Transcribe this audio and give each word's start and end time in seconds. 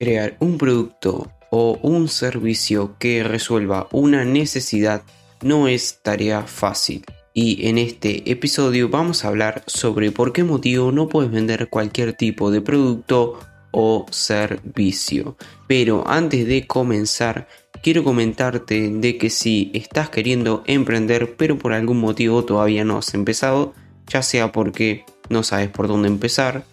Crear 0.00 0.36
un 0.38 0.58
producto 0.58 1.32
o 1.50 1.76
un 1.82 2.06
servicio 2.06 2.94
que 3.00 3.24
resuelva 3.24 3.88
una 3.90 4.24
necesidad 4.24 5.02
no 5.42 5.66
es 5.66 5.98
tarea 6.02 6.42
fácil. 6.42 7.04
Y 7.34 7.66
en 7.66 7.78
este 7.78 8.30
episodio 8.30 8.88
vamos 8.88 9.24
a 9.24 9.28
hablar 9.28 9.64
sobre 9.66 10.12
por 10.12 10.32
qué 10.32 10.44
motivo 10.44 10.92
no 10.92 11.08
puedes 11.08 11.32
vender 11.32 11.68
cualquier 11.68 12.12
tipo 12.12 12.52
de 12.52 12.60
producto 12.60 13.40
o 13.72 14.06
servicio. 14.10 15.36
Pero 15.66 16.04
antes 16.06 16.46
de 16.46 16.68
comenzar, 16.68 17.48
quiero 17.82 18.04
comentarte 18.04 18.90
de 18.90 19.18
que 19.18 19.30
si 19.30 19.72
estás 19.74 20.10
queriendo 20.10 20.62
emprender 20.68 21.34
pero 21.36 21.58
por 21.58 21.72
algún 21.72 21.98
motivo 21.98 22.44
todavía 22.44 22.84
no 22.84 22.98
has 22.98 23.14
empezado, 23.14 23.74
ya 24.06 24.22
sea 24.22 24.52
porque 24.52 25.04
no 25.28 25.42
sabes 25.42 25.70
por 25.70 25.88
dónde 25.88 26.06
empezar, 26.06 26.64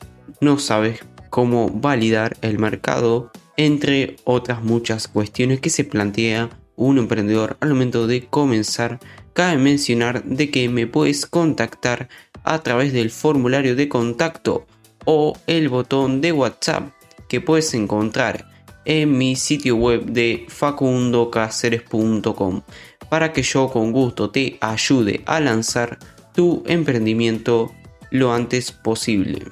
no 0.42 0.60
sabes 0.60 1.00
cómo 1.36 1.70
validar 1.70 2.38
el 2.42 2.58
mercado, 2.60 3.32
entre 3.58 4.16
otras 4.24 4.64
muchas 4.64 5.10
cuestiones 5.10 5.60
que 5.60 5.70
se 5.70 5.84
plantea 5.84 6.50
un 6.78 6.98
emprendedor 6.98 7.58
al 7.60 7.72
momento 7.72 8.08
de 8.08 8.26
comenzar, 8.26 9.02
cabe 9.34 9.58
mencionar 9.58 10.24
de 10.24 10.50
que 10.50 10.70
me 10.70 10.88
puedes 10.88 11.26
contactar 11.26 12.08
a 12.46 12.60
través 12.60 12.94
del 12.94 13.10
formulario 13.10 13.76
de 13.76 13.90
contacto 13.90 14.66
o 15.04 15.38
el 15.46 15.68
botón 15.68 16.22
de 16.22 16.32
WhatsApp 16.32 16.94
que 17.28 17.42
puedes 17.42 17.74
encontrar 17.74 18.50
en 18.86 19.18
mi 19.18 19.36
sitio 19.36 19.76
web 19.76 20.06
de 20.06 20.46
facundocaceres.com 20.48 22.62
para 23.10 23.34
que 23.34 23.44
yo 23.44 23.70
con 23.70 23.92
gusto 23.92 24.32
te 24.32 24.58
ayude 24.62 25.22
a 25.26 25.42
lanzar 25.42 26.00
tu 26.34 26.64
emprendimiento 26.66 27.74
lo 28.10 28.32
antes 28.32 28.72
posible. 28.72 29.52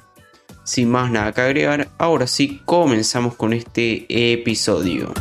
Sin 0.66 0.90
más 0.90 1.12
nada 1.12 1.34
que 1.34 1.42
agregar, 1.42 1.90
ahora 1.98 2.26
sí 2.26 2.62
comenzamos 2.64 3.36
con 3.36 3.52
este 3.52 4.06
episodio. 4.34 5.14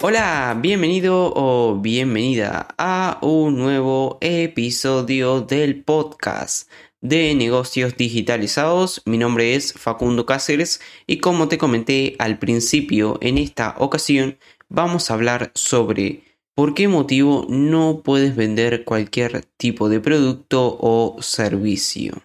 Hola, 0.00 0.58
bienvenido 0.60 1.32
o 1.34 1.78
bienvenida 1.80 2.66
a 2.76 3.18
un 3.22 3.56
nuevo 3.56 4.18
episodio 4.20 5.42
del 5.42 5.84
podcast 5.84 6.68
de 7.00 7.36
negocios 7.36 7.96
digitalizados. 7.96 9.00
Mi 9.06 9.16
nombre 9.16 9.54
es 9.54 9.74
Facundo 9.74 10.26
Cáceres 10.26 10.80
y 11.06 11.18
como 11.18 11.46
te 11.46 11.56
comenté 11.56 12.16
al 12.18 12.40
principio, 12.40 13.18
en 13.20 13.38
esta 13.38 13.76
ocasión 13.78 14.38
vamos 14.68 15.08
a 15.08 15.14
hablar 15.14 15.52
sobre 15.54 16.33
por 16.54 16.74
qué 16.74 16.88
motivo 16.88 17.46
no 17.48 18.02
puedes 18.04 18.36
vender 18.36 18.84
cualquier 18.84 19.44
tipo 19.56 19.88
de 19.88 20.00
producto 20.00 20.78
o 20.80 21.16
servicio. 21.20 22.22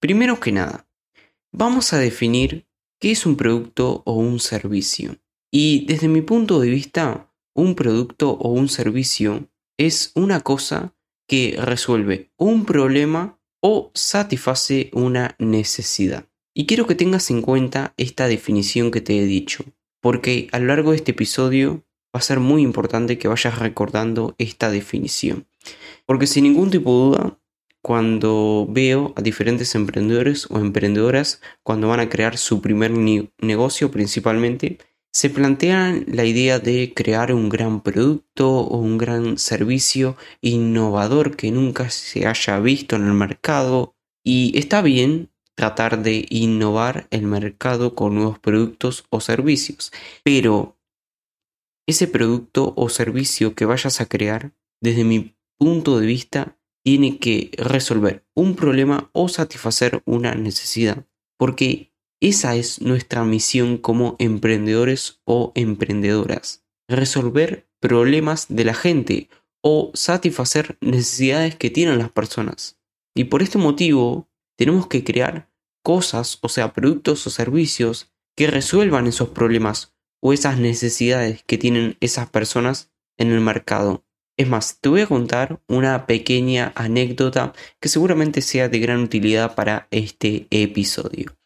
Primero 0.00 0.40
que 0.40 0.52
nada, 0.52 0.88
vamos 1.52 1.92
a 1.92 1.98
definir 1.98 2.66
qué 3.00 3.10
es 3.10 3.26
un 3.26 3.36
producto 3.36 4.02
o 4.06 4.14
un 4.14 4.40
servicio. 4.40 5.18
Y 5.52 5.86
desde 5.86 6.08
mi 6.08 6.22
punto 6.22 6.60
de 6.60 6.70
vista, 6.70 7.32
un 7.54 7.74
producto 7.74 8.30
o 8.32 8.50
un 8.50 8.68
servicio 8.68 9.48
es 9.78 10.12
una 10.14 10.40
cosa 10.40 10.94
que 11.28 11.56
resuelve 11.58 12.30
un 12.38 12.64
problema 12.64 13.38
o 13.62 13.90
satisface 13.94 14.90
una 14.92 15.34
necesidad. 15.38 16.28
Y 16.54 16.66
quiero 16.66 16.86
que 16.86 16.94
tengas 16.94 17.30
en 17.30 17.42
cuenta 17.42 17.94
esta 17.96 18.28
definición 18.28 18.90
que 18.90 19.00
te 19.00 19.18
he 19.18 19.24
dicho, 19.24 19.64
porque 20.00 20.48
a 20.52 20.58
lo 20.58 20.66
largo 20.66 20.90
de 20.92 20.96
este 20.96 21.12
episodio 21.12 21.85
va 22.16 22.20
a 22.20 22.22
ser 22.22 22.40
muy 22.40 22.62
importante 22.62 23.18
que 23.18 23.28
vayas 23.28 23.58
recordando 23.58 24.34
esta 24.38 24.70
definición. 24.70 25.46
Porque 26.06 26.26
sin 26.26 26.44
ningún 26.44 26.70
tipo 26.70 26.90
de 26.90 26.96
duda, 26.96 27.38
cuando 27.82 28.66
veo 28.70 29.12
a 29.16 29.20
diferentes 29.20 29.74
emprendedores 29.74 30.50
o 30.50 30.58
emprendedoras 30.58 31.42
cuando 31.62 31.88
van 31.88 32.00
a 32.00 32.08
crear 32.08 32.38
su 32.38 32.62
primer 32.62 32.90
negocio 32.90 33.90
principalmente, 33.90 34.78
se 35.12 35.28
plantean 35.28 36.06
la 36.08 36.24
idea 36.24 36.58
de 36.58 36.94
crear 36.94 37.34
un 37.34 37.50
gran 37.50 37.82
producto 37.82 38.60
o 38.60 38.78
un 38.78 38.96
gran 38.96 39.36
servicio 39.36 40.16
innovador 40.40 41.36
que 41.36 41.50
nunca 41.50 41.90
se 41.90 42.26
haya 42.26 42.58
visto 42.60 42.96
en 42.96 43.04
el 43.04 43.12
mercado 43.12 43.94
y 44.24 44.58
está 44.58 44.80
bien 44.80 45.30
tratar 45.54 46.02
de 46.02 46.26
innovar 46.30 47.08
el 47.10 47.22
mercado 47.22 47.94
con 47.94 48.14
nuevos 48.14 48.38
productos 48.38 49.04
o 49.10 49.20
servicios, 49.20 49.92
pero 50.22 50.75
ese 51.86 52.08
producto 52.08 52.74
o 52.76 52.88
servicio 52.88 53.54
que 53.54 53.64
vayas 53.64 54.00
a 54.00 54.06
crear, 54.06 54.52
desde 54.80 55.04
mi 55.04 55.36
punto 55.58 55.98
de 55.98 56.06
vista, 56.06 56.58
tiene 56.84 57.18
que 57.18 57.50
resolver 57.56 58.24
un 58.34 58.54
problema 58.54 59.10
o 59.12 59.28
satisfacer 59.28 60.02
una 60.04 60.34
necesidad, 60.34 61.06
porque 61.38 61.92
esa 62.20 62.54
es 62.56 62.80
nuestra 62.80 63.24
misión 63.24 63.78
como 63.78 64.16
emprendedores 64.18 65.20
o 65.24 65.52
emprendedoras. 65.54 66.64
Resolver 66.88 67.68
problemas 67.80 68.46
de 68.48 68.64
la 68.64 68.74
gente 68.74 69.28
o 69.62 69.90
satisfacer 69.94 70.78
necesidades 70.80 71.56
que 71.56 71.70
tienen 71.70 71.98
las 71.98 72.10
personas. 72.10 72.78
Y 73.14 73.24
por 73.24 73.42
este 73.42 73.58
motivo 73.58 74.28
tenemos 74.56 74.86
que 74.86 75.04
crear 75.04 75.50
cosas, 75.82 76.38
o 76.40 76.48
sea, 76.48 76.72
productos 76.72 77.26
o 77.26 77.30
servicios 77.30 78.12
que 78.36 78.46
resuelvan 78.46 79.06
esos 79.06 79.30
problemas 79.30 79.95
o 80.26 80.32
esas 80.32 80.58
necesidades 80.58 81.44
que 81.44 81.56
tienen 81.56 81.96
esas 82.00 82.28
personas 82.28 82.90
en 83.16 83.30
el 83.30 83.40
mercado. 83.40 84.04
Es 84.36 84.48
más, 84.48 84.80
te 84.80 84.88
voy 84.88 85.02
a 85.02 85.06
contar 85.06 85.62
una 85.68 86.08
pequeña 86.08 86.72
anécdota 86.74 87.52
que 87.78 87.88
seguramente 87.88 88.42
sea 88.42 88.68
de 88.68 88.80
gran 88.80 89.04
utilidad 89.04 89.54
para 89.54 89.86
este 89.92 90.48
episodio. 90.50 91.36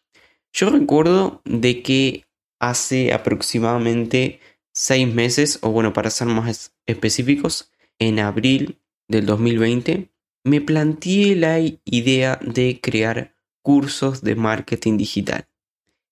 Yo 0.55 0.71
recuerdo 0.71 1.43
de 1.45 1.83
que 1.83 2.25
hace 2.59 3.13
aproximadamente 3.13 4.41
seis 4.73 5.13
meses, 5.13 5.59
o 5.61 5.73
bueno, 5.73 5.93
para 5.93 6.09
ser 6.09 6.29
más 6.29 6.73
específicos, 6.87 7.71
en 7.99 8.19
abril 8.19 8.81
del 9.09 9.27
2020, 9.27 10.11
me 10.45 10.63
planteé 10.63 11.37
la 11.37 11.59
idea 11.85 12.41
de 12.41 12.81
crear 12.81 13.35
cursos 13.61 14.23
de 14.23 14.37
marketing 14.37 14.97
digital 14.97 15.47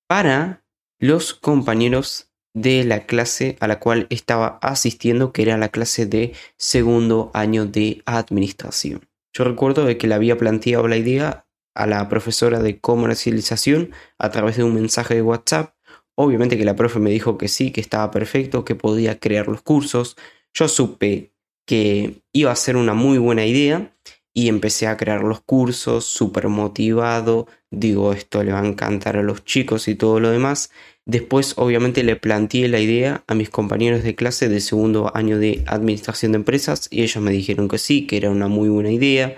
para 0.07 0.67
los 0.99 1.33
compañeros 1.33 2.28
de 2.55 2.85
la 2.85 3.07
clase 3.07 3.57
a 3.61 3.69
la 3.69 3.79
cual 3.79 4.07
estaba 4.11 4.59
asistiendo, 4.63 5.33
que 5.33 5.43
era 5.43 5.57
la 5.57 5.69
clase 5.69 6.07
de 6.07 6.33
segundo 6.57 7.31
año 7.35 7.67
de 7.67 8.03
administración. 8.07 9.09
Yo 9.33 9.45
recuerdo 9.45 9.85
de 9.85 9.99
que 9.99 10.07
le 10.07 10.15
había 10.15 10.39
planteado 10.39 10.89
la 10.89 10.97
idea 10.97 11.47
a 11.75 11.87
la 11.87 12.09
profesora 12.09 12.61
de 12.61 12.81
comercialización 12.81 13.93
a 14.19 14.31
través 14.31 14.57
de 14.57 14.65
un 14.65 14.75
mensaje 14.75 15.15
de 15.15 15.23
WhatsApp. 15.23 15.75
Obviamente 16.17 16.59
que 16.59 16.65
la 16.65 16.75
profe 16.75 16.99
me 16.99 17.11
dijo 17.11 17.39
que 17.39 17.47
sí, 17.47 17.71
que 17.71 17.81
estaba 17.81 18.11
perfecto, 18.11 18.65
que 18.65 18.75
podía 18.75 19.21
crear 19.21 19.47
los 19.47 19.63
cursos. 19.63 20.17
Yo 20.53 20.67
supe 20.67 21.33
que 21.67 22.23
iba 22.33 22.51
a 22.51 22.57
ser 22.57 22.77
una 22.77 22.95
muy 22.95 23.19
buena 23.19 23.47
idea 23.47 23.95
y 24.39 24.49
empecé 24.49 24.87
a 24.87 24.97
crear 24.97 25.25
los 25.25 25.41
cursos 25.41 26.05
súper 26.05 26.47
motivado. 26.47 27.49
Digo, 27.73 28.13
esto 28.13 28.45
le 28.45 28.53
va 28.53 28.61
a 28.61 28.67
encantar 28.67 29.17
a 29.17 29.23
los 29.25 29.45
chicos 29.45 29.89
y 29.89 29.97
todo 29.97 30.21
lo 30.21 30.31
demás. 30.31 30.71
Después, 31.05 31.55
obviamente, 31.57 32.05
le 32.05 32.15
planteé 32.15 32.69
la 32.69 32.79
idea 32.79 33.25
a 33.27 33.35
mis 33.35 33.51
compañeros 33.51 34.05
de 34.05 34.15
clase 34.15 34.49
de 34.49 34.61
segundo 34.61 35.11
año 35.13 35.41
de 35.41 35.65
administración 35.67 36.31
de 36.31 36.37
empresas 36.37 36.87
y 36.89 37.03
ellos 37.03 37.21
me 37.21 37.33
dijeron 37.33 37.67
que 37.67 37.79
sí, 37.79 38.07
que 38.07 38.17
era 38.17 38.31
una 38.31 38.47
muy 38.47 38.69
buena 38.69 38.93
idea 38.93 39.35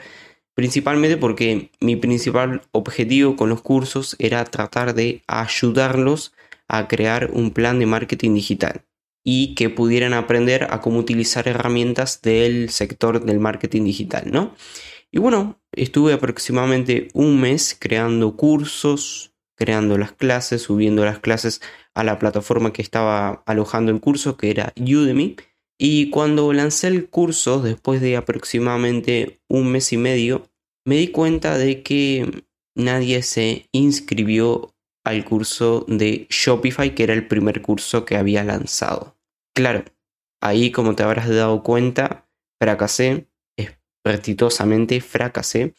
principalmente 0.55 1.17
porque 1.17 1.71
mi 1.81 1.97
principal 1.97 2.61
objetivo 2.73 3.37
con 3.37 3.49
los 3.49 3.63
cursos 3.63 4.17
era 4.19 4.45
tratar 4.45 4.93
de 4.93 5.23
ayudarlos 5.27 6.35
a 6.69 6.89
crear 6.89 7.31
un 7.33 7.53
plan 7.53 7.79
de 7.79 7.87
marketing 7.87 8.35
digital 8.35 8.83
y 9.25 9.55
que 9.55 9.71
pudieran 9.71 10.13
aprender 10.13 10.69
a 10.71 10.83
cómo 10.83 10.99
utilizar 10.99 11.49
herramientas 11.49 12.21
del 12.21 12.69
sector 12.69 13.25
del 13.25 13.39
marketing 13.39 13.85
digital, 13.85 14.25
¿no? 14.31 14.55
Y 15.13 15.19
bueno, 15.19 15.61
estuve 15.73 16.13
aproximadamente 16.13 17.09
un 17.15 17.41
mes 17.41 17.77
creando 17.79 18.37
cursos, 18.37 19.35
creando 19.57 19.99
las 19.99 20.13
clases, 20.13 20.63
subiendo 20.63 21.05
las 21.05 21.19
clases 21.19 21.61
a 21.95 22.05
la 22.05 22.19
plataforma 22.19 22.73
que 22.73 22.83
estaba 22.83 23.43
alojando 23.47 23.91
el 23.91 24.01
curso, 24.01 24.37
que 24.37 24.51
era 24.51 24.73
Udemy. 24.77 25.37
Y 25.79 26.11
cuando 26.11 26.53
lancé 26.53 26.89
el 26.89 27.09
curso, 27.09 27.61
después 27.61 28.01
de 28.01 28.17
aproximadamente 28.17 29.41
un 29.49 29.73
mes 29.73 29.93
y 29.93 29.97
medio, 29.97 30.51
me 30.87 30.97
di 30.97 31.09
cuenta 31.09 31.59
de 31.59 31.83
que 31.83 32.45
nadie 32.77 33.23
se 33.23 33.69
inscribió 33.73 34.75
al 35.05 35.25
curso 35.25 35.85
de 35.89 36.27
Shopify, 36.31 36.95
que 36.95 37.03
era 37.03 37.15
el 37.15 37.27
primer 37.27 37.63
curso 37.63 38.05
que 38.05 38.17
había 38.17 38.45
lanzado. 38.45 39.19
Claro, 39.55 39.85
ahí 40.41 40.71
como 40.71 40.95
te 40.95 41.03
habrás 41.03 41.29
dado 41.29 41.63
cuenta, 41.63 42.29
fracasé, 42.61 43.30
estrepitosamente 44.05 45.01
fracasé, 45.01 45.75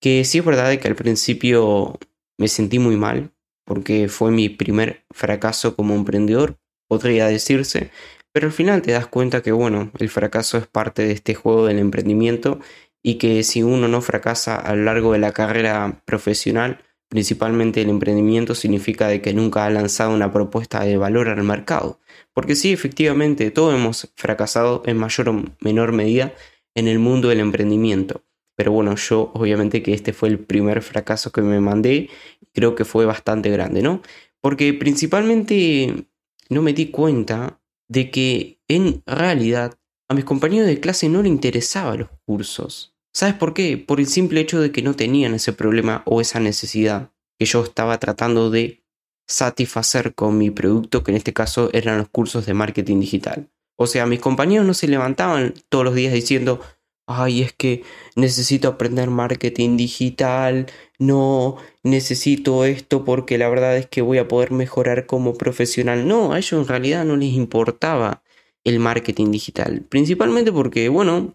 que 0.00 0.24
sí 0.24 0.38
es 0.38 0.44
verdad 0.44 0.76
que 0.78 0.88
al 0.88 0.96
principio 0.96 1.98
me 2.38 2.48
sentí 2.48 2.78
muy 2.78 2.96
mal, 2.96 3.32
porque 3.64 4.08
fue 4.08 4.30
mi 4.30 4.48
primer 4.48 5.04
fracaso 5.10 5.76
como 5.76 5.94
emprendedor, 5.94 6.58
podría 6.88 7.26
decirse, 7.26 7.90
pero 8.32 8.46
al 8.46 8.52
final 8.52 8.82
te 8.82 8.92
das 8.92 9.06
cuenta 9.06 9.42
que 9.42 9.52
bueno, 9.52 9.90
el 9.98 10.08
fracaso 10.08 10.58
es 10.58 10.66
parte 10.66 11.02
de 11.02 11.12
este 11.12 11.34
juego 11.34 11.66
del 11.66 11.78
emprendimiento 11.78 12.60
y 13.02 13.14
que 13.14 13.42
si 13.42 13.62
uno 13.62 13.88
no 13.88 14.00
fracasa 14.00 14.56
a 14.56 14.74
lo 14.74 14.84
largo 14.84 15.12
de 15.12 15.18
la 15.18 15.32
carrera 15.32 16.02
profesional, 16.04 16.84
principalmente 17.08 17.82
el 17.82 17.88
emprendimiento, 17.88 18.54
significa 18.54 19.08
de 19.08 19.20
que 19.20 19.34
nunca 19.34 19.64
ha 19.64 19.70
lanzado 19.70 20.14
una 20.14 20.32
propuesta 20.32 20.84
de 20.84 20.96
valor 20.96 21.28
al 21.28 21.42
mercado. 21.42 21.98
Porque 22.32 22.54
sí, 22.54 22.72
efectivamente, 22.72 23.50
todos 23.50 23.74
hemos 23.74 24.12
fracasado 24.16 24.82
en 24.86 24.96
mayor 24.96 25.28
o 25.28 25.44
menor 25.60 25.92
medida 25.92 26.34
en 26.74 26.88
el 26.88 26.98
mundo 26.98 27.28
del 27.28 27.40
emprendimiento. 27.40 28.24
Pero 28.56 28.72
bueno, 28.72 28.94
yo 28.96 29.30
obviamente 29.34 29.82
que 29.82 29.94
este 29.94 30.12
fue 30.12 30.28
el 30.28 30.38
primer 30.38 30.82
fracaso 30.82 31.32
que 31.32 31.40
me 31.40 31.60
mandé, 31.60 32.10
creo 32.52 32.74
que 32.74 32.84
fue 32.84 33.06
bastante 33.06 33.50
grande, 33.50 33.82
¿no? 33.82 34.02
Porque 34.40 34.74
principalmente 34.74 36.06
no 36.48 36.62
me 36.62 36.72
di 36.72 36.86
cuenta 36.90 37.60
de 37.88 38.10
que 38.10 38.60
en 38.68 39.02
realidad 39.06 39.78
a 40.08 40.14
mis 40.14 40.24
compañeros 40.24 40.66
de 40.66 40.80
clase 40.80 41.08
no 41.08 41.22
les 41.22 41.32
interesaban 41.32 42.00
los 42.00 42.08
cursos. 42.26 42.94
¿Sabes 43.12 43.34
por 43.34 43.54
qué? 43.54 43.78
Por 43.78 44.00
el 44.00 44.06
simple 44.06 44.40
hecho 44.40 44.60
de 44.60 44.72
que 44.72 44.82
no 44.82 44.94
tenían 44.94 45.34
ese 45.34 45.52
problema 45.52 46.02
o 46.04 46.20
esa 46.20 46.40
necesidad 46.40 47.12
que 47.38 47.46
yo 47.46 47.64
estaba 47.64 47.98
tratando 47.98 48.50
de 48.50 48.84
satisfacer 49.26 50.14
con 50.14 50.36
mi 50.36 50.50
producto, 50.50 51.02
que 51.02 51.12
en 51.12 51.16
este 51.16 51.32
caso 51.32 51.70
eran 51.72 51.98
los 51.98 52.08
cursos 52.08 52.46
de 52.46 52.54
marketing 52.54 53.00
digital. 53.00 53.48
O 53.82 53.86
sea, 53.86 54.04
mis 54.04 54.20
compañeros 54.20 54.66
no 54.66 54.74
se 54.74 54.88
levantaban 54.88 55.54
todos 55.70 55.86
los 55.86 55.94
días 55.94 56.12
diciendo, 56.12 56.60
ay, 57.06 57.40
es 57.40 57.54
que 57.54 57.82
necesito 58.14 58.68
aprender 58.68 59.08
marketing 59.08 59.78
digital, 59.78 60.66
no, 60.98 61.56
necesito 61.82 62.66
esto 62.66 63.06
porque 63.06 63.38
la 63.38 63.48
verdad 63.48 63.78
es 63.78 63.86
que 63.86 64.02
voy 64.02 64.18
a 64.18 64.28
poder 64.28 64.50
mejorar 64.50 65.06
como 65.06 65.32
profesional. 65.32 66.06
No, 66.06 66.34
a 66.34 66.38
ellos 66.38 66.60
en 66.60 66.68
realidad 66.68 67.06
no 67.06 67.16
les 67.16 67.32
importaba 67.32 68.22
el 68.64 68.80
marketing 68.80 69.30
digital. 69.30 69.80
Principalmente 69.88 70.52
porque, 70.52 70.90
bueno, 70.90 71.34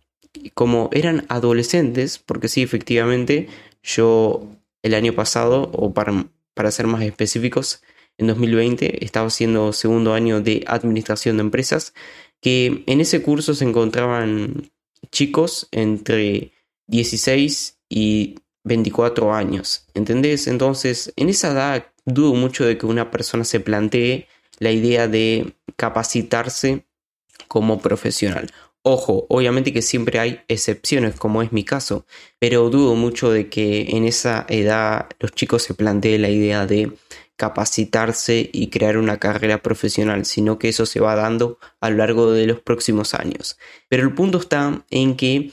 como 0.54 0.92
eran 0.94 1.26
adolescentes, 1.30 2.20
porque 2.20 2.48
sí, 2.48 2.62
efectivamente, 2.62 3.48
yo 3.82 4.48
el 4.84 4.94
año 4.94 5.14
pasado, 5.14 5.72
o 5.74 5.96
para, 5.96 6.28
para 6.54 6.70
ser 6.70 6.86
más 6.86 7.02
específicos, 7.02 7.82
en 8.18 8.28
2020 8.28 9.04
estaba 9.04 9.28
haciendo 9.28 9.74
segundo 9.74 10.14
año 10.14 10.42
de 10.42 10.64
administración 10.68 11.38
de 11.38 11.42
empresas, 11.42 11.94
que 12.46 12.84
en 12.86 13.02
ese 13.02 13.24
curso 13.24 13.56
se 13.56 13.66
encontraban 13.66 14.72
chicos 15.12 15.68
entre 15.72 16.52
16 16.86 17.80
y 17.90 18.36
24 18.64 19.34
años, 19.34 19.88
¿entendés? 19.96 20.46
Entonces, 20.46 21.12
en 21.16 21.30
esa 21.30 21.54
edad 21.54 21.88
dudo 22.06 22.36
mucho 22.36 22.64
de 22.64 22.78
que 22.78 22.86
una 22.86 23.10
persona 23.10 23.46
se 23.46 23.62
plantee 23.62 24.28
la 24.60 24.72
idea 24.72 25.08
de 25.08 25.56
capacitarse 25.76 26.86
como 27.48 27.82
profesional. 27.82 28.52
Ojo, 28.84 29.26
obviamente 29.30 29.74
que 29.74 29.82
siempre 29.82 30.20
hay 30.20 30.42
excepciones, 30.48 31.16
como 31.16 31.42
es 31.42 31.52
mi 31.52 31.64
caso, 31.64 32.06
pero 32.38 32.70
dudo 32.70 32.94
mucho 32.94 33.32
de 33.32 33.50
que 33.50 33.98
en 33.98 34.06
esa 34.06 34.46
edad 34.50 35.08
los 35.18 35.32
chicos 35.32 35.64
se 35.64 35.74
planteen 35.74 36.22
la 36.22 36.30
idea 36.30 36.68
de 36.68 36.92
capacitarse 37.38 38.50
y 38.52 38.68
crear 38.68 38.98
una 38.98 39.18
carrera 39.18 39.62
profesional, 39.62 40.26
sino 40.26 40.58
que 40.58 40.70
eso 40.70 40.86
se 40.86 41.00
va 41.00 41.16
dando 41.16 41.60
a 41.82 41.90
lo 41.90 41.98
largo 41.98 42.32
de 42.32 42.48
los 42.48 42.62
próximos 42.62 43.14
años. 43.14 43.58
Pero 43.90 44.04
el 44.04 44.14
punto 44.14 44.38
está 44.38 44.86
en 44.90 45.16
que 45.16 45.52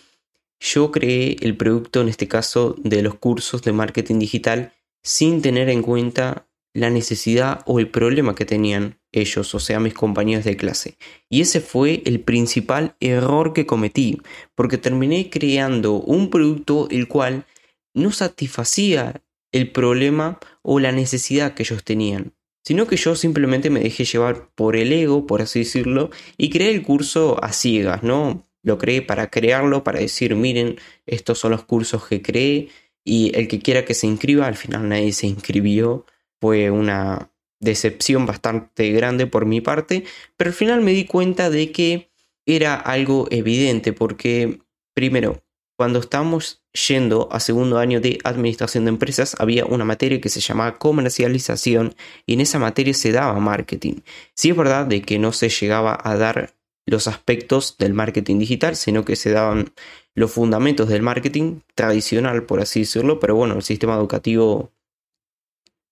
yo 0.60 0.92
creé 0.92 1.36
el 1.40 1.56
producto, 1.56 2.00
en 2.00 2.08
este 2.08 2.28
caso, 2.28 2.76
de 2.78 3.02
los 3.02 3.16
cursos 3.16 3.62
de 3.62 3.72
marketing 3.72 4.20
digital 4.20 4.72
sin 5.02 5.42
tener 5.42 5.68
en 5.68 5.82
cuenta 5.82 6.46
la 6.72 6.88
necesidad 6.88 7.62
o 7.66 7.80
el 7.80 7.90
problema 7.90 8.34
que 8.34 8.44
tenían 8.44 8.98
ellos, 9.10 9.54
o 9.54 9.60
sea, 9.60 9.78
mis 9.80 9.92
compañeros 9.92 10.44
de 10.44 10.56
clase. 10.56 10.96
Y 11.28 11.42
ese 11.42 11.60
fue 11.60 12.02
el 12.06 12.20
principal 12.20 12.96
error 13.00 13.52
que 13.52 13.66
cometí, 13.66 14.22
porque 14.54 14.78
terminé 14.78 15.28
creando 15.28 15.94
un 15.94 16.30
producto 16.30 16.88
el 16.90 17.08
cual 17.08 17.44
no 17.92 18.10
satisfacía 18.10 19.20
el 19.52 19.70
problema 19.70 20.38
o 20.62 20.80
la 20.80 20.92
necesidad 20.92 21.54
que 21.54 21.62
ellos 21.62 21.84
tenían, 21.84 22.34
sino 22.64 22.86
que 22.86 22.96
yo 22.96 23.14
simplemente 23.14 23.70
me 23.70 23.80
dejé 23.80 24.04
llevar 24.04 24.48
por 24.54 24.76
el 24.76 24.92
ego, 24.92 25.26
por 25.26 25.42
así 25.42 25.60
decirlo, 25.60 26.10
y 26.36 26.50
creé 26.50 26.70
el 26.70 26.82
curso 26.82 27.42
a 27.42 27.52
ciegas, 27.52 28.02
¿no? 28.02 28.48
Lo 28.62 28.78
creé 28.78 29.02
para 29.02 29.28
crearlo, 29.30 29.84
para 29.84 30.00
decir, 30.00 30.34
miren, 30.34 30.76
estos 31.06 31.38
son 31.38 31.50
los 31.50 31.64
cursos 31.64 32.06
que 32.06 32.22
creé, 32.22 32.68
y 33.04 33.36
el 33.36 33.48
que 33.48 33.58
quiera 33.58 33.84
que 33.84 33.94
se 33.94 34.06
inscriba, 34.06 34.46
al 34.46 34.54
final 34.56 34.88
nadie 34.88 35.12
se 35.12 35.26
inscribió, 35.26 36.06
fue 36.40 36.70
una 36.70 37.30
decepción 37.60 38.26
bastante 38.26 38.90
grande 38.90 39.26
por 39.26 39.46
mi 39.46 39.60
parte, 39.60 40.04
pero 40.36 40.50
al 40.50 40.54
final 40.54 40.80
me 40.80 40.92
di 40.92 41.04
cuenta 41.04 41.50
de 41.50 41.72
que 41.72 42.10
era 42.46 42.74
algo 42.74 43.28
evidente 43.30 43.92
porque, 43.92 44.60
primero, 44.94 45.42
cuando 45.82 45.98
estábamos 45.98 46.62
yendo 46.88 47.28
a 47.32 47.40
segundo 47.40 47.78
año 47.78 48.00
de 48.00 48.20
administración 48.22 48.84
de 48.84 48.90
empresas, 48.90 49.34
había 49.40 49.66
una 49.66 49.84
materia 49.84 50.20
que 50.20 50.28
se 50.28 50.38
llamaba 50.38 50.78
comercialización 50.78 51.96
y 52.24 52.34
en 52.34 52.40
esa 52.40 52.60
materia 52.60 52.94
se 52.94 53.10
daba 53.10 53.40
marketing. 53.40 53.94
Sí 54.32 54.50
es 54.50 54.56
verdad 54.56 54.86
de 54.86 55.02
que 55.02 55.18
no 55.18 55.32
se 55.32 55.48
llegaba 55.48 55.98
a 56.00 56.16
dar 56.16 56.54
los 56.86 57.08
aspectos 57.08 57.78
del 57.78 57.94
marketing 57.94 58.38
digital, 58.38 58.76
sino 58.76 59.04
que 59.04 59.16
se 59.16 59.32
daban 59.32 59.72
los 60.14 60.30
fundamentos 60.30 60.88
del 60.88 61.02
marketing 61.02 61.62
tradicional, 61.74 62.44
por 62.44 62.60
así 62.60 62.78
decirlo, 62.78 63.18
pero 63.18 63.34
bueno, 63.34 63.56
el 63.56 63.64
sistema 63.64 63.96
educativo 63.96 64.70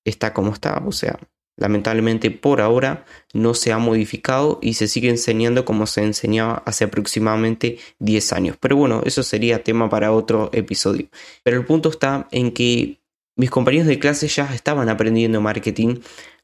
está 0.04 0.32
como 0.32 0.52
está, 0.52 0.80
o 0.86 0.92
sea, 0.92 1.18
lamentablemente 1.60 2.30
por 2.30 2.60
ahora 2.60 3.04
no 3.32 3.54
se 3.54 3.70
ha 3.70 3.78
modificado 3.78 4.58
y 4.60 4.74
se 4.74 4.88
sigue 4.88 5.10
enseñando 5.10 5.64
como 5.64 5.86
se 5.86 6.02
enseñaba 6.02 6.62
hace 6.66 6.84
aproximadamente 6.84 7.78
10 8.00 8.32
años. 8.32 8.56
Pero 8.58 8.76
bueno, 8.76 9.02
eso 9.04 9.22
sería 9.22 9.62
tema 9.62 9.88
para 9.88 10.10
otro 10.10 10.50
episodio. 10.52 11.08
Pero 11.44 11.58
el 11.58 11.66
punto 11.66 11.90
está 11.90 12.26
en 12.32 12.50
que 12.50 13.00
mis 13.36 13.50
compañeros 13.50 13.86
de 13.86 13.98
clase 13.98 14.26
ya 14.26 14.52
estaban 14.54 14.88
aprendiendo 14.88 15.40
marketing 15.40 16.00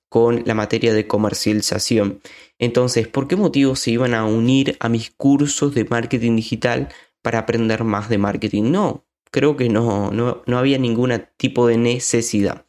con 0.08 0.42
la 0.46 0.54
materia 0.54 0.94
de 0.94 1.06
comercialización. 1.06 2.20
Entonces, 2.58 3.08
¿por 3.08 3.26
qué 3.26 3.36
motivo 3.36 3.74
se 3.74 3.90
iban 3.90 4.14
a 4.14 4.24
unir 4.24 4.76
a 4.80 4.88
mis 4.88 5.10
cursos 5.10 5.74
de 5.74 5.84
marketing 5.84 6.36
digital 6.36 6.88
para 7.22 7.40
aprender 7.40 7.84
más 7.84 8.08
de 8.08 8.19
marketing? 8.19 8.70
No, 8.70 9.04
creo 9.30 9.56
que 9.56 9.69
no, 9.69 10.10
no, 10.10 10.42
no 10.46 10.58
había 10.58 10.78
ningún 10.78 11.12
tipo 11.36 11.66
de 11.66 11.78
necesidad. 11.78 12.66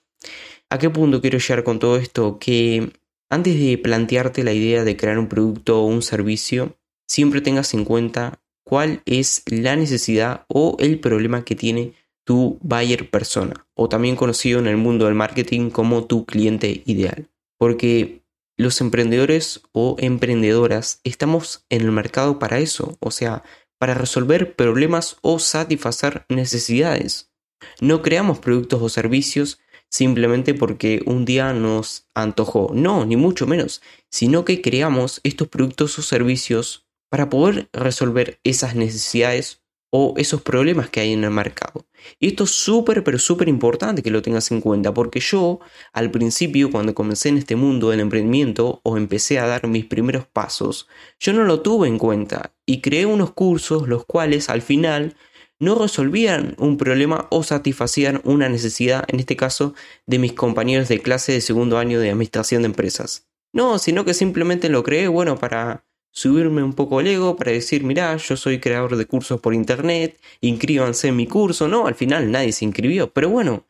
¿A 0.70 0.80
qué 0.80 0.90
punto 0.90 1.22
quiero 1.22 1.38
llegar 1.38 1.64
con 1.64 1.80
todo 1.80 1.96
esto? 1.96 2.40
Que 2.40 2.92
antes 3.30 3.58
de 3.58 3.78
plantearte 3.78 4.44
la 4.44 4.52
idea 4.52 4.84
de 4.84 4.98
crear 4.98 5.18
un 5.18 5.30
producto 5.30 5.82
o 5.82 5.86
un 5.86 6.02
servicio, 6.02 6.78
siempre 7.08 7.40
tengas 7.40 7.74
en 7.74 7.86
cuenta 7.86 8.42
cuál 8.66 9.02
es 9.06 9.44
la 9.48 9.78
necesidad 9.78 10.46
o 10.50 10.76
el 10.80 11.00
problema 11.00 11.46
que 11.46 11.56
tiene 11.56 11.94
tu 12.26 12.60
buyer 12.62 13.10
persona, 13.10 13.66
o 13.76 13.88
también 13.88 14.18
conocido 14.18 14.60
en 14.60 14.68
el 14.68 14.76
mundo 14.76 15.06
del 15.06 15.16
marketing 15.16 15.70
como 15.70 16.06
tu 16.06 16.26
cliente 16.26 16.84
ideal. 16.86 17.30
Porque 17.58 18.24
los 18.58 18.82
emprendedores 18.82 19.62
o 19.72 19.96
emprendedoras 20.00 21.00
estamos 21.06 21.66
en 21.70 21.84
el 21.84 21.94
mercado 21.94 22.40
para 22.40 22.60
eso, 22.60 22.98
o 23.00 23.12
sea, 23.12 23.44
para 23.80 23.94
resolver 23.94 24.56
problemas 24.58 25.16
o 25.22 25.40
satisfacer 25.40 26.26
necesidades. 26.28 27.32
No 27.80 28.02
creamos 28.02 28.40
productos 28.40 28.82
o 28.82 28.90
servicios 28.90 29.60
simplemente 29.90 30.54
porque 30.54 31.02
un 31.06 31.26
día 31.26 31.54
nos 31.54 32.08
antojó. 32.14 32.72
No, 32.74 33.06
ni 33.06 33.16
mucho 33.16 33.48
menos, 33.48 33.82
sino 34.10 34.46
que 34.46 34.62
creamos 34.62 35.22
estos 35.24 35.48
productos 35.48 35.98
o 36.00 36.02
servicios 36.02 36.88
para 37.10 37.30
poder 37.30 37.70
resolver 37.74 38.40
esas 38.44 38.76
necesidades 38.76 39.62
o 39.90 40.14
esos 40.18 40.42
problemas 40.42 40.90
que 40.90 41.00
hay 41.00 41.14
en 41.14 41.24
el 41.24 41.32
mercado. 41.32 41.86
Y 42.20 42.28
esto 42.28 42.44
es 42.44 42.52
súper, 42.52 43.04
pero 43.04 43.18
súper 43.18 43.48
importante 43.48 44.04
que 44.04 44.12
lo 44.12 44.22
tengas 44.22 44.52
en 44.52 44.62
cuenta, 44.62 44.94
porque 44.94 45.20
yo 45.20 45.60
al 45.94 46.12
principio, 46.12 46.70
cuando 46.70 46.94
comencé 46.94 47.30
en 47.30 47.38
este 47.38 47.56
mundo 47.56 47.90
del 47.90 48.02
emprendimiento 48.02 48.82
o 48.84 48.98
empecé 48.98 49.40
a 49.40 49.48
dar 49.48 49.68
mis 49.68 49.86
primeros 49.86 50.28
pasos, 50.28 50.88
yo 51.20 51.34
no 51.34 51.44
lo 51.46 51.62
tuve 51.62 51.88
en 51.88 51.98
cuenta 51.98 52.54
y 52.66 52.82
creé 52.82 53.06
unos 53.06 53.32
cursos 53.32 53.88
los 53.88 54.06
cuales 54.06 54.50
al 54.50 54.62
final 54.62 55.16
no 55.60 55.76
resolvían 55.76 56.56
un 56.58 56.78
problema 56.78 57.28
o 57.32 57.44
satisfacían 57.44 58.22
una 58.24 58.50
necesidad, 58.50 59.04
en 59.08 59.20
este 59.20 59.36
caso, 59.36 59.74
de 60.06 60.20
mis 60.20 60.34
compañeros 60.34 60.88
de 60.88 61.00
clase 61.00 61.32
de 61.32 61.42
segundo 61.42 61.78
año 61.78 62.00
de 62.00 62.10
administración 62.10 62.62
de 62.62 62.68
empresas. 62.68 63.28
No, 63.54 63.80
sino 63.80 64.06
que 64.06 64.14
simplemente 64.14 64.70
lo 64.70 64.84
creé, 64.84 65.08
bueno, 65.08 65.38
para 65.38 65.86
subirme 66.12 66.64
un 66.64 66.74
poco 66.74 67.00
el 67.00 67.08
ego, 67.08 67.36
para 67.36 67.52
decir, 67.52 67.84
mirá, 67.84 68.16
yo 68.18 68.38
soy 68.38 68.60
creador 68.60 68.96
de 68.98 69.06
cursos 69.06 69.40
por 69.40 69.54
internet, 69.54 70.20
inscríbanse 70.42 71.10
en 71.10 71.16
mi 71.16 71.28
curso. 71.28 71.68
No, 71.68 71.88
al 71.88 71.96
final 71.96 72.32
nadie 72.32 72.52
se 72.52 72.66
inscribió, 72.66 73.12
pero 73.12 73.30
bueno, 73.30 73.66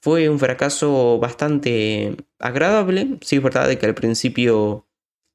fue 0.00 0.28
un 0.28 0.38
fracaso 0.38 1.18
bastante 1.18 2.16
agradable. 2.38 3.18
Sí, 3.20 3.36
es 3.36 3.42
verdad 3.42 3.68
de 3.68 3.78
que 3.78 3.86
al 3.86 3.94
principio 3.94 4.86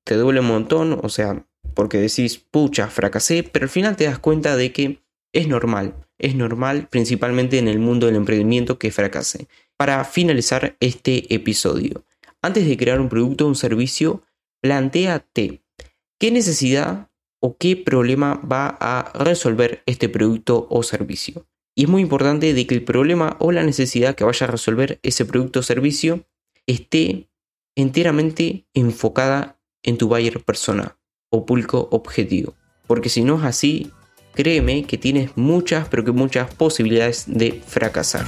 te 0.05 0.15
duele 0.15 0.39
un 0.39 0.47
montón, 0.47 0.99
o 1.01 1.09
sea, 1.09 1.45
porque 1.73 1.97
decís, 1.97 2.37
pucha, 2.37 2.87
fracasé, 2.87 3.43
pero 3.43 3.65
al 3.65 3.69
final 3.69 3.95
te 3.95 4.05
das 4.05 4.19
cuenta 4.19 4.55
de 4.55 4.71
que 4.71 5.02
es 5.33 5.47
normal, 5.47 5.95
es 6.19 6.35
normal 6.35 6.87
principalmente 6.89 7.57
en 7.57 7.67
el 7.67 7.79
mundo 7.79 8.05
del 8.05 8.15
emprendimiento 8.15 8.79
que 8.79 8.91
fracase. 8.91 9.47
Para 9.75 10.05
finalizar 10.05 10.77
este 10.79 11.33
episodio, 11.33 12.05
antes 12.41 12.67
de 12.67 12.77
crear 12.77 13.01
un 13.01 13.09
producto 13.09 13.45
o 13.45 13.47
un 13.49 13.55
servicio, 13.55 14.23
planteate 14.61 15.63
qué 16.19 16.31
necesidad 16.31 17.09
o 17.41 17.57
qué 17.57 17.75
problema 17.75 18.35
va 18.35 18.77
a 18.79 19.11
resolver 19.23 19.83
este 19.85 20.07
producto 20.07 20.67
o 20.69 20.83
servicio. 20.83 21.45
Y 21.75 21.83
es 21.83 21.89
muy 21.89 22.03
importante 22.03 22.53
de 22.53 22.67
que 22.67 22.75
el 22.75 22.83
problema 22.83 23.35
o 23.39 23.51
la 23.51 23.63
necesidad 23.63 24.15
que 24.15 24.23
vaya 24.23 24.45
a 24.45 24.51
resolver 24.51 24.99
ese 25.01 25.25
producto 25.25 25.59
o 25.59 25.63
servicio 25.63 26.25
esté 26.67 27.29
enteramente 27.75 28.67
enfocada 28.73 29.59
en 29.81 29.97
tu 29.97 30.07
buyer 30.07 30.41
persona 30.43 30.97
o 31.29 31.45
público 31.45 31.89
objetivo. 31.91 32.53
Porque 32.87 33.09
si 33.09 33.23
no 33.23 33.37
es 33.39 33.43
así, 33.43 33.91
créeme 34.33 34.83
que 34.83 34.97
tienes 34.97 35.31
muchas, 35.35 35.87
pero 35.87 36.03
que 36.03 36.11
muchas 36.11 36.53
posibilidades 36.53 37.25
de 37.27 37.61
fracasar. 37.65 38.25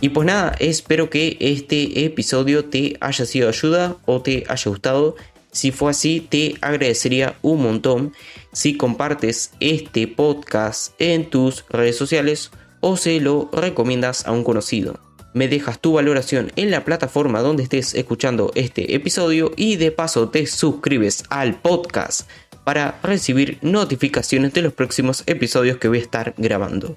Y 0.00 0.10
pues 0.10 0.26
nada, 0.26 0.54
espero 0.60 1.10
que 1.10 1.36
este 1.40 2.04
episodio 2.04 2.64
te 2.64 2.96
haya 3.00 3.26
sido 3.26 3.48
de 3.48 3.56
ayuda 3.56 3.96
o 4.06 4.22
te 4.22 4.44
haya 4.48 4.70
gustado. 4.70 5.16
Si 5.50 5.72
fue 5.72 5.90
así, 5.90 6.20
te 6.20 6.54
agradecería 6.60 7.34
un 7.42 7.62
montón 7.62 8.12
si 8.52 8.76
compartes 8.76 9.50
este 9.58 10.06
podcast 10.06 10.92
en 11.00 11.28
tus 11.28 11.64
redes 11.68 11.96
sociales 11.96 12.52
o 12.80 12.96
se 12.96 13.18
lo 13.20 13.50
recomiendas 13.52 14.24
a 14.26 14.32
un 14.32 14.44
conocido. 14.44 15.07
Me 15.38 15.46
dejas 15.46 15.78
tu 15.78 15.92
valoración 15.92 16.50
en 16.56 16.72
la 16.72 16.84
plataforma 16.84 17.42
donde 17.42 17.62
estés 17.62 17.94
escuchando 17.94 18.50
este 18.56 18.96
episodio 18.96 19.52
y 19.54 19.76
de 19.76 19.92
paso 19.92 20.30
te 20.30 20.44
suscribes 20.48 21.22
al 21.30 21.54
podcast 21.60 22.28
para 22.64 22.98
recibir 23.04 23.56
notificaciones 23.62 24.52
de 24.52 24.62
los 24.62 24.72
próximos 24.72 25.22
episodios 25.26 25.76
que 25.76 25.86
voy 25.86 25.98
a 25.98 26.02
estar 26.02 26.34
grabando. 26.38 26.96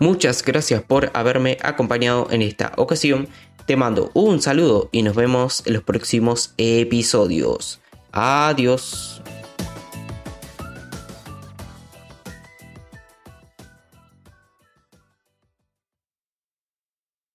Muchas 0.00 0.44
gracias 0.44 0.82
por 0.82 1.12
haberme 1.14 1.56
acompañado 1.62 2.26
en 2.32 2.42
esta 2.42 2.72
ocasión. 2.78 3.28
Te 3.64 3.76
mando 3.76 4.10
un 4.12 4.42
saludo 4.42 4.88
y 4.90 5.04
nos 5.04 5.14
vemos 5.14 5.62
en 5.64 5.74
los 5.74 5.84
próximos 5.84 6.54
episodios. 6.56 7.78
Adiós. 8.10 9.22